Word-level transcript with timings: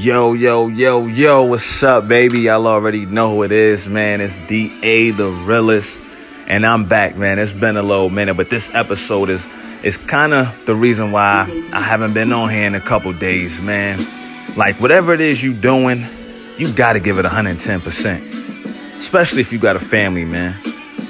Yo, 0.00 0.32
yo, 0.32 0.68
yo, 0.68 1.06
yo, 1.08 1.42
what's 1.42 1.82
up, 1.82 2.08
baby? 2.08 2.40
Y'all 2.40 2.66
already 2.66 3.04
know 3.04 3.34
who 3.34 3.42
it 3.42 3.52
is, 3.52 3.86
man. 3.86 4.22
It's 4.22 4.40
DA 4.40 5.10
the 5.10 5.28
realest. 5.28 6.00
And 6.46 6.64
I'm 6.64 6.86
back, 6.86 7.18
man. 7.18 7.38
It's 7.38 7.52
been 7.52 7.76
a 7.76 7.82
little 7.82 8.08
minute, 8.08 8.34
but 8.38 8.48
this 8.48 8.74
episode 8.74 9.28
is 9.28 9.46
is 9.82 9.98
kind 9.98 10.32
of 10.32 10.64
the 10.64 10.74
reason 10.74 11.12
why 11.12 11.46
I 11.74 11.82
haven't 11.82 12.14
been 12.14 12.32
on 12.32 12.48
here 12.48 12.66
in 12.66 12.74
a 12.74 12.80
couple 12.80 13.12
days, 13.12 13.60
man. 13.60 13.98
Like 14.56 14.80
whatever 14.80 15.12
it 15.12 15.20
is 15.20 15.44
you 15.44 15.52
doing, 15.52 16.06
you 16.56 16.72
got 16.72 16.94
to 16.94 17.00
give 17.00 17.18
it 17.18 17.26
110%. 17.26 18.98
Especially 18.98 19.42
if 19.42 19.52
you 19.52 19.58
got 19.58 19.76
a 19.76 19.80
family, 19.80 20.24
man. 20.24 20.54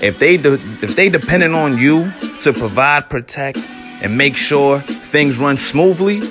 If 0.03 0.19
they 0.19 0.37
de- 0.37 0.55
if 0.55 0.97
they 0.97 1.09
depending 1.11 1.55
on 1.55 1.79
you 1.79 2.11
to 2.41 2.53
provide, 2.53 3.09
protect, 3.09 3.59
and 4.03 4.19
make 4.19 4.37
sure 4.37 4.81
things 4.81 5.39
run 5.39 5.59
smoothly, 5.59 6.23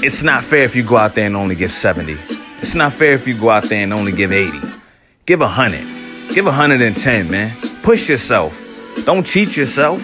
it's 0.00 0.22
not 0.22 0.44
fair 0.44 0.62
if 0.62 0.76
you 0.76 0.84
go 0.84 0.96
out 0.96 1.14
there 1.14 1.26
and 1.26 1.36
only 1.36 1.56
give 1.56 1.72
70. 1.72 2.16
It's 2.60 2.74
not 2.74 2.92
fair 2.92 3.14
if 3.14 3.26
you 3.26 3.38
go 3.38 3.50
out 3.50 3.64
there 3.64 3.82
and 3.82 3.92
only 3.92 4.12
give 4.12 4.32
80. 4.32 4.60
Give 5.26 5.40
100. 5.40 6.34
Give 6.34 6.44
110, 6.44 7.30
man. 7.30 7.56
Push 7.82 8.08
yourself. 8.08 8.56
Don't 9.04 9.26
cheat 9.26 9.56
yourself. 9.56 10.00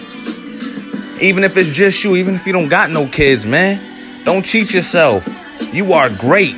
Even 1.21 1.43
if 1.45 1.55
it's 1.55 1.69
just 1.69 2.03
you, 2.03 2.17
even 2.17 2.35
if 2.35 2.45
you 2.45 2.51
don't 2.51 2.67
got 2.67 2.89
no 2.89 3.07
kids, 3.07 3.45
man. 3.45 3.79
Don't 4.25 4.43
cheat 4.43 4.73
yourself. 4.73 5.27
You 5.73 5.93
are 5.93 6.09
great. 6.09 6.55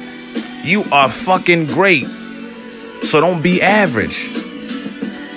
You 0.63 0.84
are 0.91 1.09
fucking 1.09 1.67
great. 1.67 2.07
So 3.04 3.21
don't 3.21 3.43
be 3.43 3.62
average. 3.62 4.29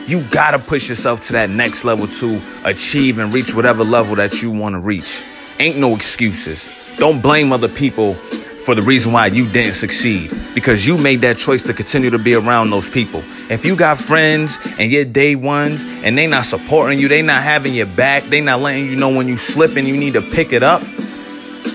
You 0.07 0.23
gotta 0.31 0.59
push 0.59 0.89
yourself 0.89 1.21
to 1.27 1.35
that 1.35 1.51
next 1.51 1.85
level 1.85 2.09
to 2.09 2.41
achieve 2.65 3.19
and 3.19 3.33
reach 3.33 3.55
whatever 3.55 3.85
level 3.85 4.17
that 4.17 4.41
you 4.41 4.51
wanna 4.51 4.81
reach. 4.81 5.23
Ain't 5.59 5.77
no 5.77 5.95
excuses. 5.95 6.80
Don't 7.01 7.23
blame 7.23 7.51
other 7.51 7.67
people 7.67 8.13
for 8.13 8.75
the 8.75 8.83
reason 8.83 9.11
why 9.11 9.29
you 9.29 9.49
didn't 9.49 9.73
succeed 9.73 10.31
because 10.55 10.87
you 10.87 10.99
made 10.99 11.23
that 11.23 11.39
choice 11.39 11.63
to 11.63 11.73
continue 11.73 12.11
to 12.11 12.19
be 12.19 12.35
around 12.35 12.69
those 12.69 12.91
people. 12.91 13.23
If 13.49 13.65
you 13.65 13.75
got 13.75 13.97
friends 13.97 14.59
and 14.79 14.93
you're 14.93 15.07
day 15.07 15.35
ones 15.35 15.81
and 16.05 16.19
they 16.19 16.27
not 16.27 16.45
supporting 16.45 16.99
you, 16.99 17.09
they 17.09 17.23
not 17.23 17.43
having 17.43 17.75
your 17.75 17.87
back, 17.87 18.25
they 18.25 18.43
not 18.43 18.61
letting 18.61 18.85
you 18.85 18.97
know 18.97 19.09
when 19.09 19.29
you 19.29 19.39
slip 19.39 19.77
and 19.77 19.89
you 19.89 19.97
need 19.97 20.13
to 20.13 20.21
pick 20.21 20.53
it 20.53 20.63
up, 20.63 20.83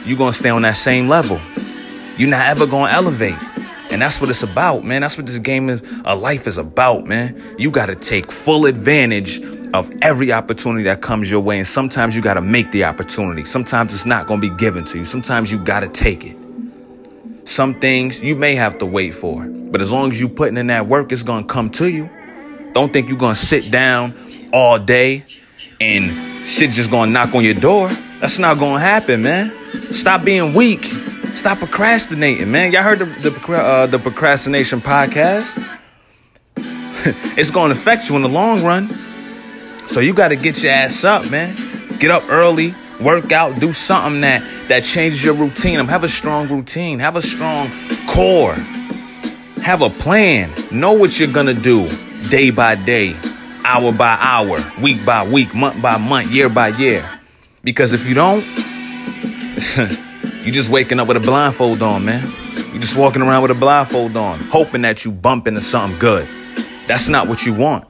you're 0.05 0.17
gonna 0.19 0.31
stay 0.31 0.49
on 0.49 0.61
that 0.61 0.75
same 0.75 1.09
level. 1.09 1.41
You're 2.17 2.29
not 2.29 2.45
ever 2.45 2.67
gonna 2.67 2.91
elevate. 2.91 3.33
And 3.89 4.03
that's 4.03 4.21
what 4.21 4.29
it's 4.29 4.43
about, 4.43 4.83
man. 4.83 5.01
That's 5.01 5.17
what 5.17 5.25
this 5.25 5.39
game 5.39 5.69
is, 5.69 5.81
a 6.05 6.15
life 6.15 6.45
is 6.45 6.59
about, 6.59 7.07
man. 7.07 7.55
You 7.57 7.71
gotta 7.71 7.95
take 7.95 8.31
full 8.31 8.67
advantage 8.67 9.41
of 9.75 9.91
every 10.01 10.31
opportunity 10.31 10.83
that 10.85 11.01
comes 11.01 11.29
your 11.29 11.41
way. 11.41 11.57
And 11.57 11.67
sometimes 11.67 12.15
you 12.15 12.21
got 12.21 12.35
to 12.35 12.41
make 12.41 12.71
the 12.71 12.85
opportunity. 12.85 13.45
Sometimes 13.45 13.93
it's 13.93 14.05
not 14.05 14.27
going 14.27 14.41
to 14.41 14.49
be 14.49 14.55
given 14.55 14.85
to 14.85 14.99
you. 14.99 15.05
Sometimes 15.05 15.51
you 15.51 15.57
got 15.57 15.81
to 15.81 15.87
take 15.87 16.25
it. 16.25 16.35
Some 17.45 17.79
things 17.79 18.23
you 18.23 18.35
may 18.35 18.55
have 18.55 18.79
to 18.79 18.85
wait 18.85 19.13
for, 19.13 19.45
but 19.45 19.81
as 19.81 19.91
long 19.91 20.11
as 20.11 20.19
you 20.19 20.27
putting 20.27 20.57
in 20.57 20.67
that 20.67 20.87
work, 20.87 21.11
it's 21.11 21.21
going 21.21 21.45
to 21.45 21.53
come 21.53 21.69
to 21.71 21.89
you. 21.89 22.09
Don't 22.73 22.91
think 22.91 23.07
you're 23.07 23.17
going 23.17 23.35
to 23.35 23.45
sit 23.45 23.69
down 23.69 24.17
all 24.51 24.79
day 24.79 25.25
and 25.79 26.47
shit 26.47 26.71
just 26.71 26.89
going 26.89 27.09
to 27.09 27.13
knock 27.13 27.35
on 27.35 27.43
your 27.43 27.53
door. 27.53 27.89
That's 28.19 28.39
not 28.39 28.57
going 28.57 28.75
to 28.75 28.79
happen, 28.79 29.21
man. 29.21 29.51
Stop 29.93 30.23
being 30.23 30.53
weak. 30.53 30.85
Stop 31.35 31.59
procrastinating, 31.59 32.49
man. 32.49 32.71
Y'all 32.71 32.81
heard 32.81 32.99
the 32.99 33.05
the, 33.05 33.53
uh, 33.53 33.85
the 33.87 33.99
procrastination 33.99 34.79
podcast? 34.79 35.79
it's 37.37 37.51
going 37.51 37.71
to 37.71 37.79
affect 37.79 38.09
you 38.09 38.15
in 38.15 38.23
the 38.23 38.29
long 38.29 38.63
run. 38.63 38.89
So 39.95 40.01
you 40.01 40.13
got 40.13 40.27
to 40.27 40.35
get 40.35 40.61
your 40.61 40.73
ass 40.73 41.05
up, 41.05 41.31
man. 41.31 41.55
Get 41.99 42.11
up 42.11 42.23
early, 42.27 42.73
work 42.99 43.31
out, 43.31 43.57
do 43.61 43.71
something 43.71 44.19
that 44.19 44.43
that 44.67 44.83
changes 44.83 45.23
your 45.23 45.35
routine. 45.35 45.79
Have 45.87 46.03
a 46.03 46.09
strong 46.09 46.49
routine. 46.49 46.99
Have 46.99 47.15
a 47.15 47.21
strong 47.21 47.69
core. 48.09 48.55
Have 49.63 49.81
a 49.81 49.89
plan. 49.89 50.51
Know 50.69 50.91
what 50.91 51.17
you're 51.17 51.31
gonna 51.31 51.53
do 51.53 51.89
day 52.29 52.49
by 52.49 52.75
day, 52.75 53.15
hour 53.63 53.93
by 53.93 54.17
hour, 54.19 54.59
week 54.81 55.05
by 55.05 55.25
week, 55.25 55.55
month 55.55 55.81
by 55.81 55.95
month, 55.95 56.29
year 56.29 56.49
by 56.49 56.67
year. 56.67 57.01
Because 57.63 57.93
if 57.93 58.05
you 58.05 58.15
don't, 58.15 58.45
you're 60.43 60.53
just 60.53 60.69
waking 60.69 60.99
up 60.99 61.07
with 61.07 61.15
a 61.15 61.21
blindfold 61.21 61.81
on, 61.81 62.03
man. 62.03 62.29
You're 62.73 62.81
just 62.81 62.97
walking 62.97 63.21
around 63.21 63.43
with 63.43 63.51
a 63.51 63.55
blindfold 63.57 64.17
on, 64.17 64.39
hoping 64.39 64.81
that 64.81 65.05
you 65.05 65.11
bump 65.11 65.47
into 65.47 65.61
something 65.61 65.97
good. 65.99 66.27
That's 66.85 67.07
not 67.07 67.29
what 67.29 67.45
you 67.45 67.53
want. 67.53 67.87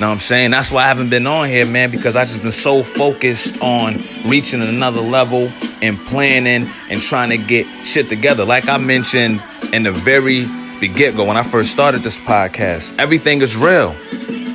Know 0.00 0.06
what 0.06 0.14
I'm 0.14 0.20
saying? 0.20 0.50
That's 0.52 0.72
why 0.72 0.84
I 0.84 0.88
haven't 0.88 1.10
been 1.10 1.26
on 1.26 1.46
here, 1.50 1.66
man, 1.66 1.90
because 1.90 2.16
I 2.16 2.24
just 2.24 2.40
been 2.40 2.52
so 2.52 2.82
focused 2.82 3.60
on 3.60 4.02
reaching 4.24 4.62
another 4.62 5.02
level 5.02 5.52
and 5.82 5.98
planning 5.98 6.70
and 6.88 7.02
trying 7.02 7.28
to 7.28 7.36
get 7.36 7.66
shit 7.84 8.08
together. 8.08 8.46
Like 8.46 8.66
I 8.66 8.78
mentioned 8.78 9.42
in 9.74 9.82
the 9.82 9.92
very 9.92 10.46
get-go 10.80 11.26
when 11.26 11.36
I 11.36 11.42
first 11.42 11.70
started 11.70 12.02
this 12.02 12.18
podcast, 12.18 12.98
everything 12.98 13.42
is 13.42 13.54
real. 13.54 13.94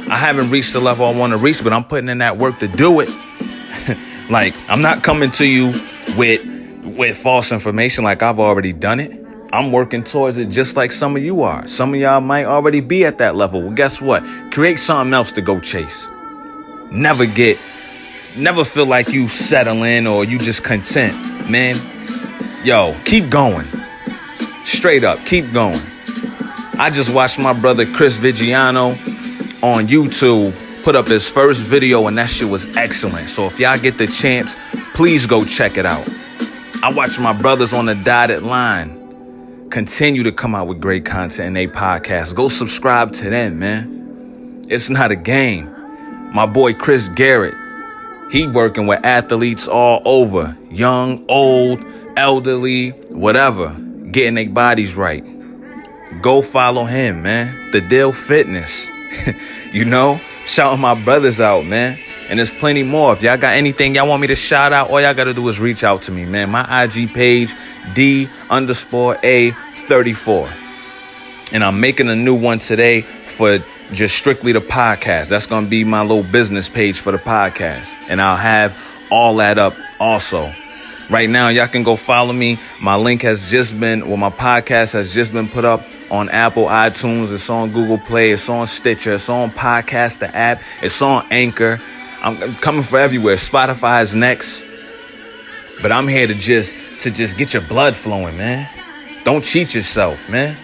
I 0.09 0.17
haven't 0.17 0.50
reached 0.50 0.73
the 0.73 0.79
level 0.79 1.05
I 1.05 1.16
want 1.16 1.29
to 1.29 1.38
reach, 1.38 1.63
but 1.63 1.73
I'm 1.73 1.84
putting 1.84 2.09
in 2.09 2.17
that 2.17 2.39
work 2.39 2.57
to 2.59 2.67
do 2.67 3.01
it. 3.01 3.09
like 4.31 4.55
I'm 4.67 4.81
not 4.81 5.03
coming 5.03 5.29
to 5.31 5.45
you 5.45 5.79
with 6.17 6.44
with 6.84 7.17
false 7.17 7.51
information 7.51 8.03
like 8.03 8.23
I've 8.23 8.39
already 8.39 8.73
done 8.73 9.00
it. 9.00 9.24
I'm 9.55 9.71
working 9.71 10.03
towards 10.03 10.38
it 10.38 10.49
just 10.49 10.75
like 10.75 10.91
some 10.91 11.16
of 11.16 11.23
you 11.23 11.41
are. 11.43 11.66
Some 11.66 11.93
of 11.93 11.99
y'all 11.99 12.19
might 12.19 12.43
already 12.43 12.81
be 12.81 13.05
at 13.05 13.19
that 13.19 13.38
level. 13.38 13.61
Well, 13.61 13.71
guess 13.71 14.01
what? 14.01 14.21
Create 14.51 14.79
something 14.79 15.13
else 15.13 15.31
to 15.31 15.41
go 15.41 15.61
chase. 15.61 16.09
Never 16.91 17.25
get, 17.25 17.57
never 18.35 18.66
feel 18.66 18.85
like 18.85 19.13
you 19.13 19.29
settling 19.29 20.07
or 20.07 20.25
you 20.25 20.39
just 20.39 20.66
content. 20.66 21.16
Man, 21.49 21.77
yo, 22.66 22.97
keep 23.05 23.29
going. 23.29 23.66
Straight 24.66 25.05
up, 25.05 25.19
keep 25.25 25.49
going. 25.53 25.79
I 26.77 26.91
just 26.93 27.16
watched 27.16 27.39
my 27.39 27.53
brother 27.53 27.85
Chris 27.85 28.17
Vigiano 28.17 28.91
on 29.63 29.87
YouTube 29.87 30.53
put 30.83 30.97
up 30.97 31.07
his 31.07 31.29
first 31.29 31.61
video 31.61 32.07
and 32.07 32.17
that 32.17 32.29
shit 32.29 32.49
was 32.49 32.67
excellent. 32.75 33.29
So 33.29 33.45
if 33.45 33.57
y'all 33.57 33.79
get 33.79 33.97
the 33.97 34.07
chance, 34.07 34.57
please 34.93 35.25
go 35.25 35.45
check 35.45 35.77
it 35.77 35.85
out. 35.85 36.05
I 36.83 36.91
watched 36.93 37.22
my 37.22 37.31
brothers 37.31 37.72
on 37.72 37.85
the 37.85 37.95
dotted 37.95 38.43
line 38.43 38.94
continue 39.75 40.23
to 40.23 40.31
come 40.31 40.55
out 40.55 40.67
with 40.67 40.79
great 40.79 41.03
content 41.03 41.47
in 41.47 41.53
their 41.53 41.67
podcast. 41.67 42.33
Go 42.33 42.47
subscribe 42.47 43.11
to 43.11 43.29
them, 43.29 43.59
man. 43.59 44.63
It's 44.69 44.89
not 44.89 45.11
a 45.11 45.17
game. 45.17 45.69
My 46.33 46.45
boy 46.45 46.73
Chris 46.75 47.09
Garrett, 47.09 47.55
he 48.31 48.47
working 48.47 48.87
with 48.87 49.03
athletes 49.03 49.67
all 49.67 50.01
over, 50.05 50.55
young, 50.71 51.25
old, 51.27 51.83
elderly, 52.15 52.91
whatever, 53.09 53.75
getting 54.11 54.35
their 54.35 54.49
bodies 54.49 54.95
right. 54.95 55.25
Go 56.21 56.41
follow 56.41 56.85
him, 56.85 57.23
man. 57.23 57.71
The 57.71 57.81
Deal 57.81 58.13
Fitness. 58.13 58.87
you 59.73 59.83
know, 59.83 60.21
shouting 60.45 60.79
my 60.79 60.93
brothers 60.93 61.41
out, 61.41 61.65
man. 61.65 61.99
And 62.29 62.39
there's 62.39 62.53
plenty 62.53 62.83
more. 62.83 63.13
If 63.13 63.21
y'all 63.21 63.37
got 63.37 63.53
anything 63.53 63.95
y'all 63.95 64.07
want 64.07 64.21
me 64.21 64.27
to 64.27 64.35
shout 64.35 64.73
out, 64.73 64.89
all 64.89 64.99
y'all 64.99 65.13
gotta 65.13 65.33
do 65.33 65.47
is 65.49 65.59
reach 65.59 65.83
out 65.83 66.03
to 66.03 66.11
me, 66.11 66.25
man. 66.25 66.49
My 66.49 66.83
IG 66.83 67.13
page, 67.13 67.53
D 67.93 68.27
underscore 68.49 69.17
A 69.23 69.51
34. 69.51 70.49
And 71.51 71.63
I'm 71.63 71.79
making 71.79 72.09
a 72.09 72.15
new 72.15 72.33
one 72.33 72.59
today 72.59 73.01
for 73.01 73.59
just 73.91 74.15
strictly 74.15 74.51
the 74.51 74.59
podcast. 74.59 75.27
That's 75.27 75.45
gonna 75.45 75.67
be 75.67 75.83
my 75.83 76.01
little 76.01 76.23
business 76.23 76.67
page 76.67 76.99
for 76.99 77.11
the 77.11 77.19
podcast. 77.19 77.93
And 78.09 78.19
I'll 78.19 78.37
have 78.37 78.75
all 79.11 79.35
that 79.37 79.57
up 79.59 79.75
also. 79.99 80.51
Right 81.07 81.29
now, 81.29 81.49
y'all 81.49 81.67
can 81.67 81.83
go 81.83 81.95
follow 81.95 82.33
me. 82.33 82.57
My 82.81 82.95
link 82.95 83.21
has 83.21 83.47
just 83.47 83.79
been, 83.79 84.07
well, 84.07 84.17
my 84.17 84.31
podcast 84.31 84.93
has 84.93 85.13
just 85.13 85.33
been 85.33 85.47
put 85.47 85.63
up 85.63 85.83
on 86.09 86.29
Apple 86.29 86.65
iTunes. 86.65 87.31
It's 87.31 87.47
on 87.47 87.71
Google 87.71 87.99
Play. 87.99 88.31
It's 88.31 88.49
on 88.49 88.65
Stitcher. 88.65 89.13
It's 89.13 89.29
on 89.29 89.51
Podcast, 89.51 90.19
the 90.19 90.35
app. 90.35 90.63
It's 90.81 91.03
on 91.03 91.27
Anchor. 91.29 91.79
I'm 92.25 92.55
coming 92.55 92.81
for 92.81 92.97
everywhere. 92.97 93.35
Spotify 93.35 94.01
is 94.01 94.15
next. 94.15 94.63
But 95.83 95.91
I'm 95.91 96.07
here 96.07 96.25
to 96.25 96.33
just 96.33 96.73
to 97.01 97.11
just 97.11 97.37
get 97.37 97.53
your 97.53 97.61
blood 97.61 97.95
flowing, 97.95 98.35
man. 98.35 98.67
Don't 99.23 99.43
cheat 99.43 99.75
yourself, 99.75 100.27
man. 100.27 100.57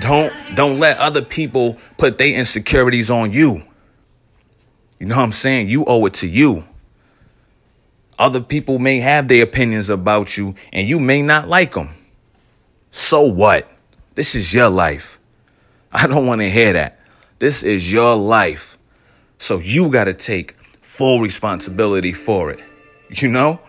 Don't 0.00 0.32
don't 0.54 0.78
let 0.78 0.96
other 0.96 1.20
people 1.20 1.76
put 1.98 2.16
their 2.16 2.34
insecurities 2.34 3.10
on 3.10 3.30
you. 3.30 3.62
You 4.98 5.04
know 5.04 5.16
what 5.16 5.22
I'm 5.22 5.32
saying? 5.32 5.68
You 5.68 5.84
owe 5.84 6.06
it 6.06 6.14
to 6.14 6.26
you. 6.26 6.64
Other 8.18 8.40
people 8.40 8.78
may 8.78 9.00
have 9.00 9.28
their 9.28 9.42
opinions 9.42 9.90
about 9.90 10.38
you 10.38 10.54
and 10.72 10.88
you 10.88 10.98
may 10.98 11.20
not 11.20 11.46
like 11.46 11.74
them. 11.74 11.90
So 12.90 13.20
what? 13.20 13.70
This 14.14 14.34
is 14.34 14.54
your 14.54 14.70
life. 14.70 15.18
I 15.92 16.06
don't 16.06 16.24
want 16.24 16.40
to 16.40 16.48
hear 16.48 16.72
that. 16.72 16.98
This 17.38 17.62
is 17.62 17.92
your 17.92 18.16
life. 18.16 18.78
So 19.38 19.58
you 19.58 19.90
got 19.90 20.04
to 20.04 20.14
take 20.14 20.56
full 20.96 21.20
responsibility 21.20 22.14
for 22.14 22.50
it. 22.50 22.60
You 23.10 23.28
know? 23.28 23.60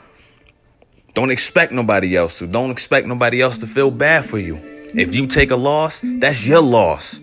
Don't 1.14 1.32
expect 1.32 1.74
nobody 1.74 2.16
else 2.16 2.40
to. 2.40 2.48
Don't 2.48 2.72
expect 2.72 3.06
nobody 3.06 3.42
else 3.42 3.58
to 3.60 3.68
feel 3.68 3.92
bad 3.92 4.26
for 4.26 4.38
you. 4.38 4.56
If 4.96 5.14
you 5.14 5.28
take 5.28 5.52
a 5.52 5.56
loss, 5.56 6.02
that's 6.04 6.46
your 6.46 6.62
loss. 6.62 7.20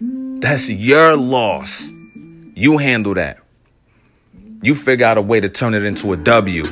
That's 0.00 0.68
your 0.68 1.16
loss. 1.16 1.88
You 2.54 2.78
handle 2.78 3.14
that. 3.14 3.38
You 4.62 4.74
figure 4.74 5.06
out 5.06 5.18
a 5.18 5.22
way 5.22 5.38
to 5.38 5.48
turn 5.48 5.74
it 5.74 5.84
into 5.84 6.12
a 6.12 6.16
W. 6.16 6.64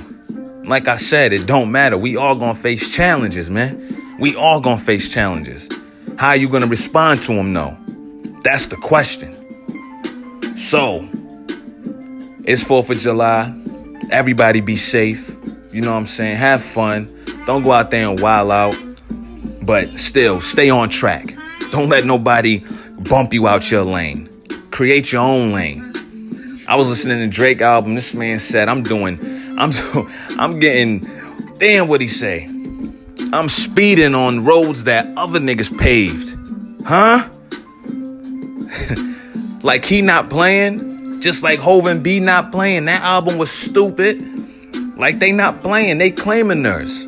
Like 0.65 0.89
I 0.89 0.97
said, 0.97 1.33
it 1.33 1.47
don't 1.47 1.71
matter. 1.71 1.97
We 1.97 2.17
all 2.17 2.35
gonna 2.35 2.55
face 2.55 2.93
challenges, 2.93 3.51
man. 3.51 4.17
We 4.19 4.35
all 4.35 4.59
gonna 4.59 4.81
face 4.81 5.09
challenges. 5.11 5.69
How 6.17 6.29
are 6.29 6.37
you 6.37 6.49
gonna 6.49 6.67
respond 6.67 7.23
to 7.25 7.35
them 7.35 7.53
though? 7.53 7.77
That's 8.43 8.67
the 8.67 8.77
question. 8.77 9.33
So, 10.57 11.07
it's 12.45 12.63
4th 12.63 12.91
of 12.91 12.99
July. 12.99 13.55
Everybody 14.11 14.61
be 14.61 14.77
safe. 14.77 15.35
You 15.73 15.81
know 15.81 15.93
what 15.93 15.97
I'm 15.97 16.07
saying? 16.07 16.37
Have 16.37 16.63
fun. 16.63 17.25
Don't 17.47 17.63
go 17.63 17.73
out 17.73 17.91
there 17.91 18.09
and 18.09 18.21
wild 18.21 18.51
out. 18.51 18.77
But 19.63 19.99
still, 19.99 20.41
stay 20.41 20.71
on 20.71 20.91
track. 20.91 21.35
Don't 21.71 21.89
let 21.89 22.05
nobody 22.05 22.65
bump 22.99 23.33
you 23.33 23.49
out 23.49 23.71
your 23.71 23.85
lane. 23.85 24.29
Create 24.71 25.11
your 25.13 25.23
own 25.23 25.53
lane. 25.53 26.63
I 26.69 26.77
was 26.77 26.89
listening 26.89 27.19
to 27.19 27.27
Drake 27.27 27.61
album. 27.61 27.95
This 27.95 28.15
man 28.15 28.39
said, 28.39 28.69
"I'm 28.69 28.83
doing, 28.83 29.19
I'm, 29.59 29.73
I'm 30.39 30.61
getting, 30.61 31.09
damn, 31.59 31.89
what 31.89 32.01
he 32.01 32.09
say? 32.09 32.45
I'm 33.33 33.49
speeding 33.49 34.15
on 34.15 34.45
roads 34.45 34.85
that 34.85 35.07
other 35.17 35.41
niggas 35.41 35.77
paved, 35.79 36.37
huh? 36.87 37.29
like 39.63 39.85
he 39.85 40.03
not 40.03 40.31
playing, 40.31 40.94
just 41.25 41.43
like 41.43 41.59
Hov 41.59 41.87
and 41.87 42.03
B 42.03 42.21
not 42.21 42.53
playing. 42.53 42.85
That 42.85 43.03
album 43.03 43.39
was 43.39 43.51
stupid. 43.51 44.21
Like 44.99 45.19
they 45.19 45.33
not 45.33 45.63
playing, 45.63 45.99
they 45.99 46.11
claiming 46.11 46.63
theirs. 46.63 47.07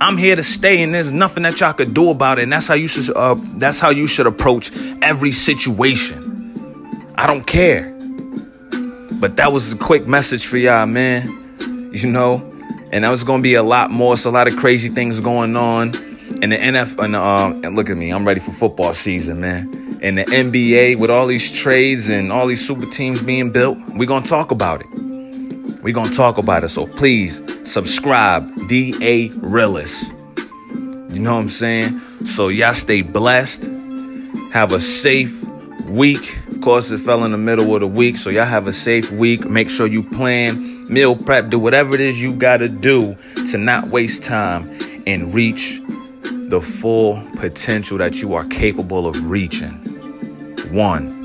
I'm 0.00 0.16
here 0.16 0.36
to 0.36 0.44
stay, 0.44 0.82
and 0.82 0.94
there's 0.94 1.12
nothing 1.12 1.42
that 1.42 1.60
y'all 1.60 1.74
could 1.74 1.92
do 1.92 2.08
about 2.08 2.38
it. 2.38 2.44
And 2.44 2.52
that's 2.52 2.66
how 2.66 2.74
you 2.74 2.88
should. 2.88 3.14
Uh, 3.14 3.36
that's 3.58 3.78
how 3.78 3.90
you 3.90 4.06
should 4.06 4.26
approach 4.26 4.72
every 5.02 5.32
situation. 5.32 7.12
I 7.16 7.26
don't 7.26 7.46
care. 7.46 7.94
But 9.20 9.36
that 9.36 9.52
was 9.52 9.72
a 9.72 9.76
quick 9.76 10.06
message 10.06 10.46
for 10.46 10.56
y'all, 10.56 10.86
man. 10.86 11.90
You 11.92 12.08
know, 12.08 12.36
and 12.90 13.04
that 13.04 13.10
was 13.10 13.22
gonna 13.22 13.42
be 13.42 13.54
a 13.54 13.62
lot 13.62 13.90
more. 13.90 14.14
It's 14.14 14.24
a 14.24 14.30
lot 14.30 14.48
of 14.48 14.56
crazy 14.56 14.88
things 14.88 15.20
going 15.20 15.56
on. 15.56 15.94
And 16.40 16.52
the 16.52 16.56
NFL, 16.56 17.04
and, 17.04 17.16
uh, 17.16 17.52
and 17.66 17.76
look 17.76 17.90
at 17.90 17.96
me, 17.96 18.10
I'm 18.10 18.26
ready 18.26 18.40
for 18.40 18.52
football 18.52 18.94
season, 18.94 19.40
man. 19.40 19.87
And 20.00 20.18
the 20.18 20.24
NBA 20.24 20.98
with 20.98 21.10
all 21.10 21.26
these 21.26 21.50
trades 21.50 22.08
and 22.08 22.32
all 22.32 22.46
these 22.46 22.64
super 22.64 22.86
teams 22.86 23.20
being 23.20 23.50
built, 23.50 23.78
we're 23.94 24.06
gonna 24.06 24.24
talk 24.24 24.50
about 24.50 24.80
it. 24.80 24.86
We're 25.82 25.94
gonna 25.94 26.10
talk 26.10 26.38
about 26.38 26.64
it. 26.64 26.68
So 26.68 26.86
please 26.86 27.42
subscribe, 27.64 28.68
DA 28.68 29.30
Realest. 29.36 30.12
You 31.10 31.20
know 31.20 31.34
what 31.34 31.40
I'm 31.40 31.48
saying? 31.48 32.00
So 32.26 32.48
y'all 32.48 32.74
stay 32.74 33.02
blessed. 33.02 33.64
Have 34.52 34.72
a 34.72 34.80
safe 34.80 35.34
week. 35.86 36.38
Of 36.48 36.60
course, 36.60 36.90
it 36.90 36.98
fell 36.98 37.24
in 37.24 37.32
the 37.32 37.38
middle 37.38 37.74
of 37.74 37.80
the 37.80 37.86
week, 37.86 38.18
so 38.18 38.30
y'all 38.30 38.44
have 38.44 38.66
a 38.66 38.72
safe 38.72 39.10
week. 39.10 39.48
Make 39.48 39.68
sure 39.70 39.86
you 39.86 40.02
plan, 40.02 40.92
meal 40.92 41.16
prep, 41.16 41.50
do 41.50 41.58
whatever 41.58 41.94
it 41.94 42.00
is 42.00 42.20
you 42.20 42.34
gotta 42.34 42.68
do 42.68 43.16
to 43.50 43.58
not 43.58 43.88
waste 43.88 44.22
time 44.22 44.78
and 45.06 45.34
reach 45.34 45.80
the 46.48 46.60
full 46.60 47.22
potential 47.36 47.98
that 47.98 48.22
you 48.22 48.34
are 48.34 48.44
capable 48.44 49.06
of 49.06 49.30
reaching. 49.30 49.87
One. 50.70 51.17